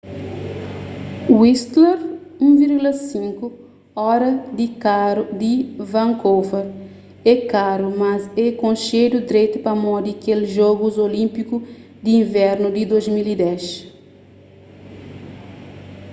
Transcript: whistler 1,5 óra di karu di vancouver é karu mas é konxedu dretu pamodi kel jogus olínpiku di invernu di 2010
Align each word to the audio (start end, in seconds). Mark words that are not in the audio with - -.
whistler 1.29 1.99
1,5 2.39 3.51
óra 3.95 4.31
di 4.57 4.65
karu 4.83 5.25
di 5.41 5.53
vancouver 5.77 6.65
é 7.33 7.35
karu 7.51 7.89
mas 8.01 8.21
é 8.45 8.47
konxedu 8.63 9.17
dretu 9.29 9.57
pamodi 9.63 10.13
kel 10.23 10.41
jogus 10.57 10.95
olínpiku 11.07 11.55
di 12.03 12.11
invernu 12.21 12.67
di 12.77 12.83
2010 12.91 13.63